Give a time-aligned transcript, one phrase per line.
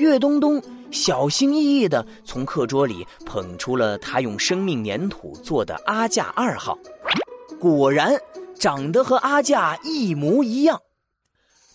[0.00, 0.60] 岳东东
[0.90, 6.78] 小心翼翼地从课桌里捧出了他用生命粘土做的阿架二号，
[7.60, 8.18] 果然
[8.58, 10.80] 长得和阿架一模一样。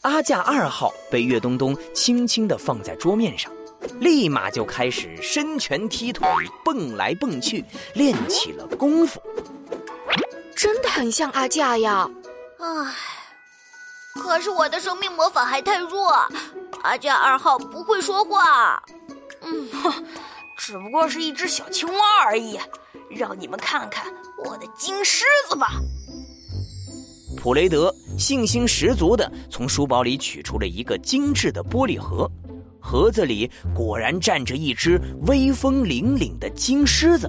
[0.01, 3.51] 阿架二号被岳东东轻轻地放在桌面上，
[3.99, 6.27] 立马就开始伸拳踢腿、
[6.63, 7.63] 蹦来蹦去，
[7.93, 9.21] 练起了功夫。
[10.55, 12.09] 真的很像阿架呀！
[12.57, 12.95] 唉，
[14.15, 16.11] 可是我的生命魔法还太弱。
[16.85, 18.79] 阿加二号不会说话，
[19.41, 19.67] 嗯，
[20.55, 22.59] 只不过是一只小青蛙而已。
[23.09, 24.05] 让你们看看
[24.45, 25.67] 我的金狮子吧！
[27.37, 32.29] 普雷德信心十足的从书包里取出了一个精致的玻璃盒，
[32.79, 37.27] 盒子里果然站着一只威风凛凛的金狮子。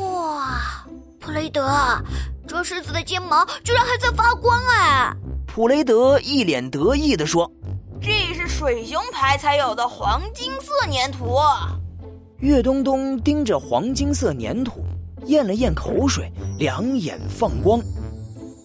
[0.00, 0.84] 哇，
[1.20, 1.70] 普雷德，
[2.48, 5.12] 这狮子的睫毛居然还在发光哎！
[5.52, 7.50] 普雷德一脸得意地说
[8.00, 11.40] ：“这是水熊牌才有的黄金色粘土。”
[12.38, 14.84] 岳东东盯着黄金色粘土，
[15.26, 17.80] 咽了咽口水，两眼放光。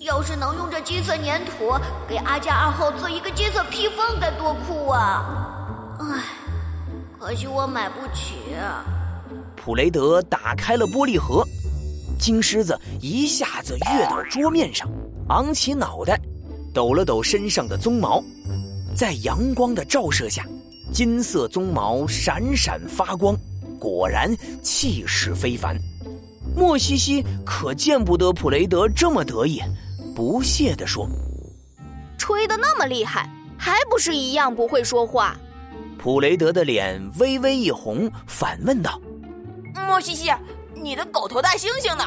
[0.01, 1.73] 要是能用这金色粘土
[2.07, 5.97] 给阿加二号做一个金色披风，该多酷啊！
[5.99, 6.23] 唉，
[7.19, 8.35] 可惜我买不起。
[9.55, 11.43] 普雷德打开了玻璃盒，
[12.19, 14.87] 金狮子一下子跃到桌面上，
[15.29, 16.21] 昂起脑袋。
[16.75, 18.21] 抖了抖身上的鬃毛，
[18.93, 20.45] 在阳光的照射下，
[20.91, 23.33] 金色鬃毛闪闪发光，
[23.79, 25.77] 果然气势非凡。
[26.53, 29.61] 莫西西可见不得普雷德这么得意，
[30.13, 31.07] 不屑地说
[32.19, 35.39] ：“吹得那么厉害，还不是一样不会说话？”
[35.97, 38.99] 普雷德的脸微微一红，反问道
[39.87, 40.29] ：“莫西西，
[40.73, 42.03] 你的狗头大猩猩呢？”“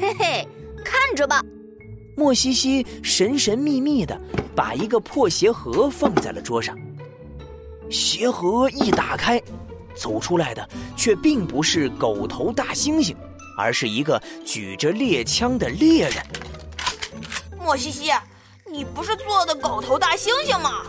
[0.00, 0.48] 嘿嘿，
[0.84, 1.40] 看着吧。”
[2.16, 4.18] 莫西西神神秘秘的
[4.54, 6.78] 把一个破鞋盒放在了桌上，
[7.90, 9.42] 鞋盒一打开，
[9.94, 13.14] 走出来的却并不是狗头大猩猩，
[13.58, 16.16] 而是一个举着猎枪的猎人。
[17.58, 18.12] 莫西西，
[18.70, 20.82] 你不是做的狗头大猩猩吗？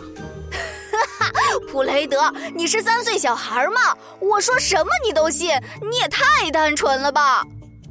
[1.18, 1.32] 哈哈，
[1.70, 3.96] 普雷德，你是三岁小孩吗？
[4.20, 5.50] 我说什么你都信，
[5.82, 7.44] 你也太单纯了吧！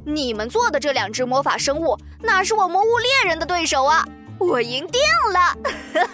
[0.08, 4.06] 你们做的这两只魔法生物，哪是我魔物猎人的对手啊？
[4.38, 5.00] 我赢定
[5.32, 5.56] 了！
[5.92, 6.04] 莫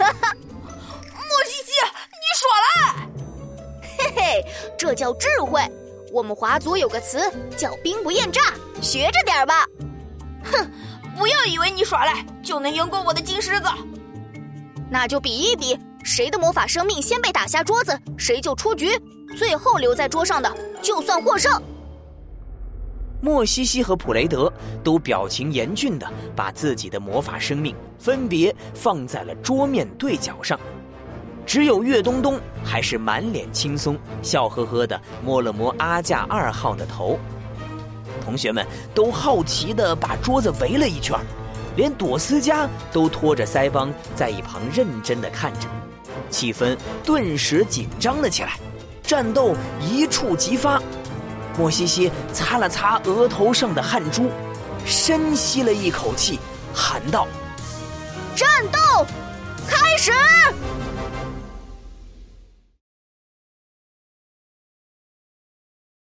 [1.44, 1.72] 西西，
[2.08, 2.94] 你耍赖！
[3.98, 4.44] 嘿嘿，
[4.78, 5.60] 这叫智慧。
[6.10, 8.40] 我们华族有个词叫“兵不厌诈”，
[8.80, 9.66] 学着点吧。
[10.44, 10.70] 哼，
[11.18, 13.68] 不要以为你耍赖就能赢过我的金狮子。
[14.90, 18.98] 那就比一比，谁的魔法生命先被打下桌子，谁就出局。
[19.36, 21.62] 最后留在桌上的，就算获胜。
[23.24, 24.52] 莫西西和普雷德
[24.82, 30.58] 都表情严峻的把自己的魔法生命分别放在了桌面对角上，
[31.46, 37.16] 只有岳东东还是满脸轻松，笑呵呵的摸了摸阿架二号的头。
[38.24, 41.16] 同学们都好奇的把桌子围了一圈，
[41.76, 45.68] 连朵思佳都拖着腮帮在一旁认真的看着，
[46.28, 48.58] 气氛顿时紧张了起来，
[49.04, 50.82] 战斗一触即发。
[51.56, 54.30] 莫西西擦了擦额头上的汗珠，
[54.84, 56.38] 深吸了一口气，
[56.74, 57.26] 喊道
[58.34, 59.06] ：“战斗！”